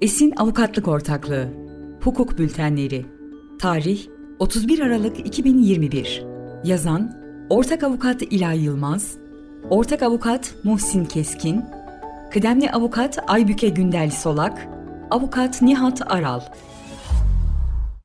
[0.00, 1.48] Esin Avukatlık Ortaklığı
[2.02, 3.06] Hukuk Bültenleri
[3.58, 4.06] Tarih
[4.38, 6.24] 31 Aralık 2021
[6.64, 7.16] Yazan
[7.50, 9.16] Ortak Avukat İlay Yılmaz
[9.70, 11.64] Ortak Avukat Muhsin Keskin
[12.32, 14.68] Kıdemli Avukat Aybüke Gündel Solak
[15.10, 16.40] Avukat Nihat Aral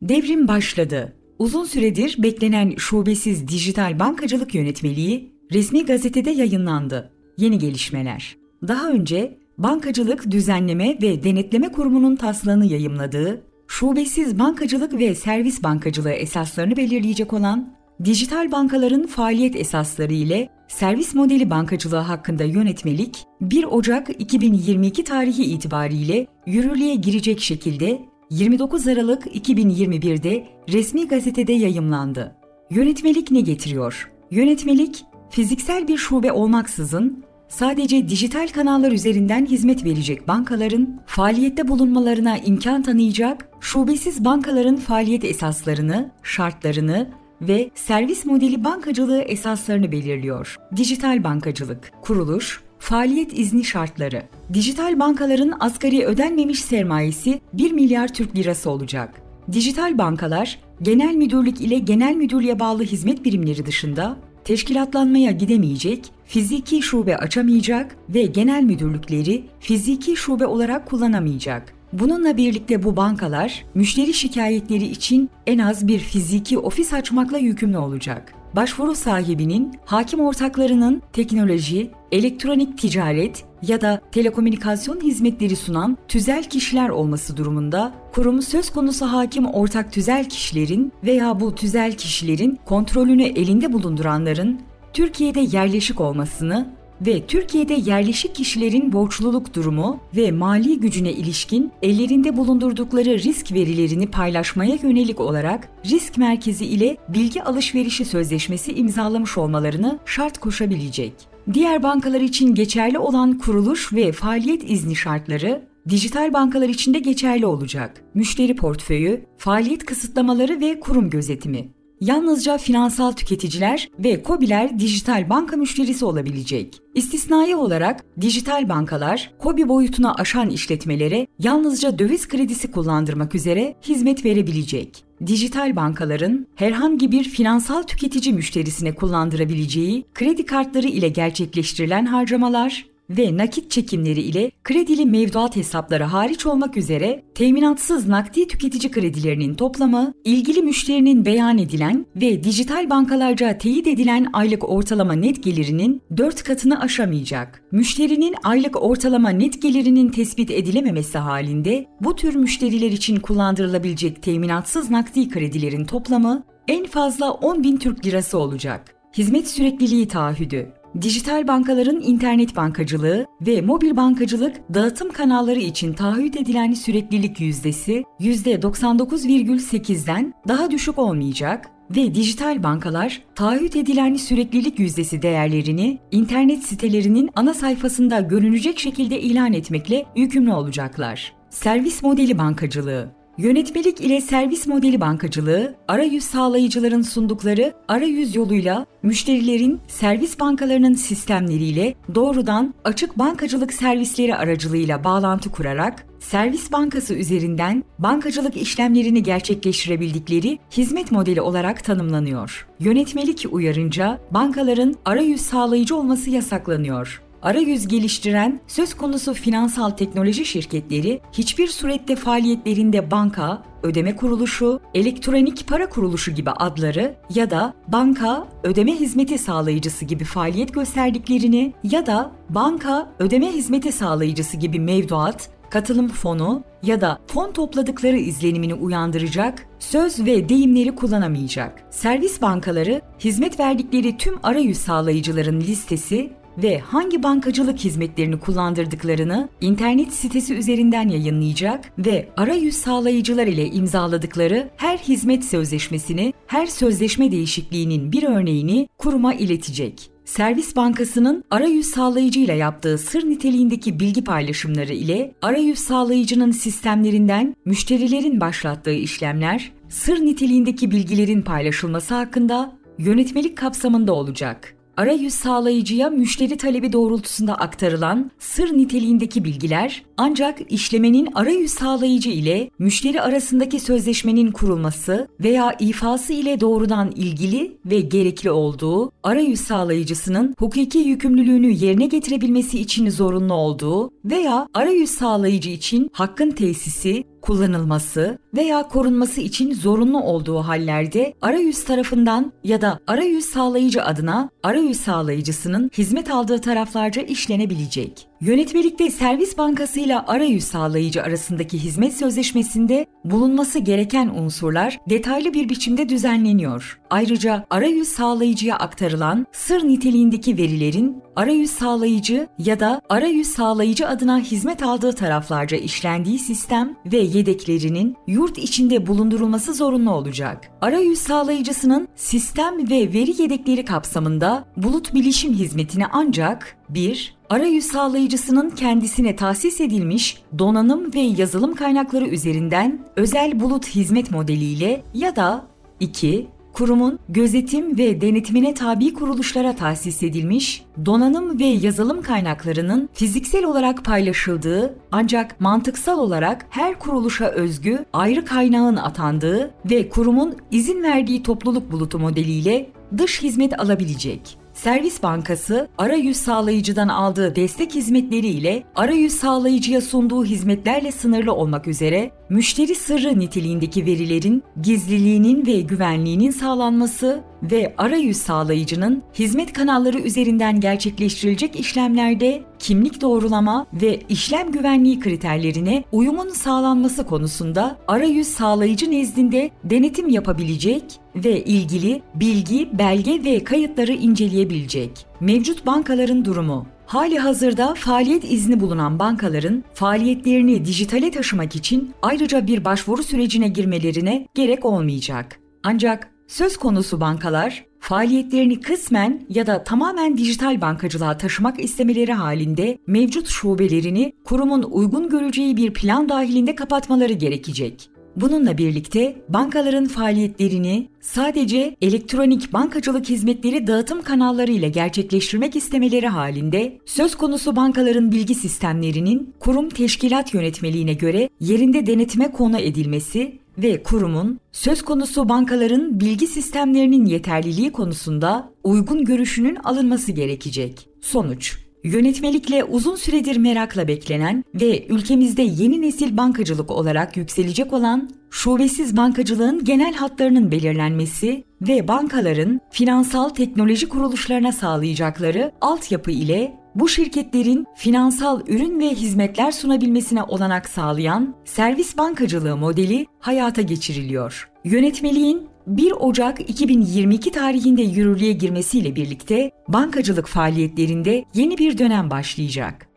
[0.01, 1.15] Devrim başladı.
[1.39, 7.11] Uzun süredir beklenen şubesiz dijital bankacılık yönetmeliği resmi gazetede yayınlandı.
[7.37, 8.37] Yeni gelişmeler.
[8.67, 16.77] Daha önce Bankacılık Düzenleme ve Denetleme Kurumu'nun taslağını yayımladığı, şubesiz bankacılık ve servis bankacılığı esaslarını
[16.77, 25.03] belirleyecek olan dijital bankaların faaliyet esasları ile servis modeli bankacılığı hakkında yönetmelik 1 Ocak 2022
[25.03, 32.35] tarihi itibariyle yürürlüğe girecek şekilde 29 Aralık 2021'de resmi gazetede yayımlandı.
[32.69, 34.11] Yönetmelik ne getiriyor?
[34.31, 42.83] Yönetmelik, fiziksel bir şube olmaksızın sadece dijital kanallar üzerinden hizmet verecek bankaların faaliyette bulunmalarına imkan
[42.83, 47.09] tanıyacak, şubesiz bankaların faaliyet esaslarını, şartlarını
[47.41, 50.55] ve servis modeli bankacılığı esaslarını belirliyor.
[50.75, 54.23] Dijital bankacılık, kuruluş, faaliyet izni şartları.
[54.53, 59.21] Dijital bankaların asgari ödenmemiş sermayesi 1 milyar Türk lirası olacak.
[59.51, 67.17] Dijital bankalar, genel müdürlük ile genel müdürlüğe bağlı hizmet birimleri dışında teşkilatlanmaya gidemeyecek, fiziki şube
[67.17, 71.73] açamayacak ve genel müdürlükleri fiziki şube olarak kullanamayacak.
[71.93, 78.33] Bununla birlikte bu bankalar müşteri şikayetleri için en az bir fiziki ofis açmakla yükümlü olacak.
[78.55, 87.37] Başvuru sahibinin, hakim ortaklarının teknoloji, elektronik ticaret ya da telekomünikasyon hizmetleri sunan tüzel kişiler olması
[87.37, 94.59] durumunda kurum söz konusu hakim ortak tüzel kişilerin veya bu tüzel kişilerin kontrolünü elinde bulunduranların
[94.93, 96.67] Türkiye'de yerleşik olmasını
[97.01, 104.77] ve Türkiye'de yerleşik kişilerin borçluluk durumu ve mali gücüne ilişkin ellerinde bulundurdukları risk verilerini paylaşmaya
[104.83, 111.34] yönelik olarak risk merkezi ile bilgi alışverişi sözleşmesi imzalamış olmalarını şart koşabilecek.
[111.53, 117.45] Diğer bankalar için geçerli olan kuruluş ve faaliyet izni şartları dijital bankalar için de geçerli
[117.45, 118.01] olacak.
[118.13, 121.69] Müşteri portföyü, faaliyet kısıtlamaları ve kurum gözetimi.
[122.01, 126.81] Yalnızca finansal tüketiciler ve KOBİ'ler dijital banka müşterisi olabilecek.
[126.95, 135.04] İstisnai olarak dijital bankalar KOBİ boyutuna aşan işletmelere yalnızca döviz kredisi kullandırmak üzere hizmet verebilecek.
[135.27, 143.71] Dijital bankaların herhangi bir finansal tüketici müşterisine kullandırabileceği kredi kartları ile gerçekleştirilen harcamalar ve nakit
[143.71, 151.25] çekimleri ile kredili mevduat hesapları hariç olmak üzere teminatsız nakdi tüketici kredilerinin toplamı, ilgili müşterinin
[151.25, 157.63] beyan edilen ve dijital bankalarca teyit edilen aylık ortalama net gelirinin 4 katını aşamayacak.
[157.71, 165.29] Müşterinin aylık ortalama net gelirinin tespit edilememesi halinde bu tür müşteriler için kullandırılabilecek teminatsız nakdi
[165.29, 168.95] kredilerin toplamı en fazla 10 bin Türk lirası olacak.
[169.17, 176.73] Hizmet sürekliliği taahhüdü dijital bankaların internet bankacılığı ve mobil bankacılık dağıtım kanalları için taahhüt edilen
[176.73, 186.63] süreklilik yüzdesi %99,8'den daha düşük olmayacak ve dijital bankalar taahhüt edilen süreklilik yüzdesi değerlerini internet
[186.63, 191.33] sitelerinin ana sayfasında görünecek şekilde ilan etmekle yükümlü olacaklar.
[191.49, 200.39] Servis modeli bankacılığı Yönetmelik ile servis modeli bankacılığı, arayüz sağlayıcıların sundukları arayüz yoluyla müşterilerin servis
[200.39, 210.59] bankalarının sistemleriyle doğrudan açık bankacılık servisleri aracılığıyla bağlantı kurarak servis bankası üzerinden bankacılık işlemlerini gerçekleştirebildikleri
[210.71, 212.67] hizmet modeli olarak tanımlanıyor.
[212.79, 221.67] Yönetmelik uyarınca bankaların arayüz sağlayıcı olması yasaklanıyor arayüz geliştiren söz konusu finansal teknoloji şirketleri hiçbir
[221.67, 229.37] surette faaliyetlerinde banka, ödeme kuruluşu, elektronik para kuruluşu gibi adları ya da banka, ödeme hizmeti
[229.37, 237.01] sağlayıcısı gibi faaliyet gösterdiklerini ya da banka, ödeme hizmeti sağlayıcısı gibi mevduat, katılım fonu ya
[237.01, 241.83] da fon topladıkları izlenimini uyandıracak söz ve deyimleri kullanamayacak.
[241.89, 250.53] Servis bankaları hizmet verdikleri tüm arayüz sağlayıcıların listesi ve hangi bankacılık hizmetlerini kullandırdıklarını internet sitesi
[250.55, 258.89] üzerinden yayınlayacak ve arayüz sağlayıcılar ile imzaladıkları her hizmet sözleşmesini, her sözleşme değişikliğinin bir örneğini
[258.97, 260.09] kuruma iletecek.
[260.25, 268.41] Servis Bankası'nın arayüz sağlayıcı ile yaptığı sır niteliğindeki bilgi paylaşımları ile arayüz sağlayıcının sistemlerinden müşterilerin
[268.41, 274.74] başlattığı işlemler, sır niteliğindeki bilgilerin paylaşılması hakkında yönetmelik kapsamında olacak.
[274.97, 283.21] Arayüz sağlayıcıya müşteri talebi doğrultusunda aktarılan sır niteliğindeki bilgiler ancak işlemenin arayüz sağlayıcı ile müşteri
[283.21, 291.71] arasındaki sözleşmenin kurulması veya ifası ile doğrudan ilgili ve gerekli olduğu, arayüz sağlayıcısının hukuki yükümlülüğünü
[291.71, 299.73] yerine getirebilmesi için zorunlu olduğu veya arayüz sağlayıcı için hakkın tesisi, kullanılması veya korunması için
[299.73, 307.21] zorunlu olduğu hallerde arayüz tarafından ya da arayüz sağlayıcı adına arayüz sağlayıcısının hizmet aldığı taraflarca
[307.21, 308.27] işlenebilecek.
[308.41, 316.09] Yönetmelikte servis bankası ile arayüz sağlayıcı arasındaki hizmet sözleşmesinde bulunması gereken unsurlar detaylı bir biçimde
[316.09, 316.99] düzenleniyor.
[317.09, 324.83] Ayrıca arayüz sağlayıcıya aktarılan sır niteliğindeki verilerin arayüz sağlayıcı ya da arayüz sağlayıcı adına hizmet
[324.83, 330.71] aldığı taraflarca işlendiği sistem ve yedeklerinin yurt içinde bulundurulması zorunlu olacak.
[330.81, 337.35] Arayüz sağlayıcısının sistem ve veri yedekleri kapsamında bulut bilişim hizmetini ancak 1.
[337.49, 345.35] Arayüz sağlayıcısının kendisine tahsis edilmiş donanım ve yazılım kaynakları üzerinden özel bulut hizmet modeliyle ya
[345.35, 345.65] da
[345.99, 354.05] 2 kurumun gözetim ve denetimine tabi kuruluşlara tahsis edilmiş, donanım ve yazılım kaynaklarının fiziksel olarak
[354.05, 361.91] paylaşıldığı ancak mantıksal olarak her kuruluşa özgü ayrı kaynağın atandığı ve kurumun izin verdiği topluluk
[361.91, 364.64] bulutu modeliyle dış hizmet alabilecek.
[364.75, 372.31] Servis Bankası, arayüz sağlayıcıdan aldığı destek hizmetleri ile arayüz sağlayıcıya sunduğu hizmetlerle sınırlı olmak üzere
[372.49, 381.79] müşteri sırrı niteliğindeki verilerin gizliliğinin ve güvenliğinin sağlanması ve arayüz sağlayıcının hizmet kanalları üzerinden gerçekleştirilecek
[381.79, 391.03] işlemlerde kimlik doğrulama ve işlem güvenliği kriterlerine uyumun sağlanması konusunda arayüz sağlayıcı nezdinde denetim yapabilecek
[391.35, 395.25] ve ilgili bilgi, belge ve kayıtları inceleyebilecek.
[395.39, 402.85] Mevcut bankaların durumu Hali hazırda faaliyet izni bulunan bankaların faaliyetlerini dijitale taşımak için ayrıca bir
[402.85, 405.59] başvuru sürecine girmelerine gerek olmayacak.
[405.83, 413.47] Ancak söz konusu bankalar faaliyetlerini kısmen ya da tamamen dijital bankacılığa taşımak istemeleri halinde mevcut
[413.47, 418.09] şubelerini kurumun uygun göreceği bir plan dahilinde kapatmaları gerekecek.
[418.35, 427.35] Bununla birlikte bankaların faaliyetlerini sadece elektronik bankacılık hizmetleri dağıtım kanalları ile gerçekleştirmek istemeleri halinde söz
[427.35, 435.01] konusu bankaların bilgi sistemlerinin kurum teşkilat yönetmeliğine göre yerinde denetime konu edilmesi ve kurumun söz
[435.01, 441.07] konusu bankaların bilgi sistemlerinin yeterliliği konusunda uygun görüşünün alınması gerekecek.
[441.21, 449.17] Sonuç Yönetmelikle uzun süredir merakla beklenen ve ülkemizde yeni nesil bankacılık olarak yükselecek olan şubesiz
[449.17, 458.61] bankacılığın genel hatlarının belirlenmesi ve bankaların finansal teknoloji kuruluşlarına sağlayacakları altyapı ile bu şirketlerin finansal
[458.67, 464.69] ürün ve hizmetler sunabilmesine olanak sağlayan servis bankacılığı modeli hayata geçiriliyor.
[464.83, 473.14] Yönetmeliğin 1 Ocak 2022 tarihinde yürürlüğe girmesiyle birlikte bankacılık faaliyetlerinde yeni bir dönem başlayacak.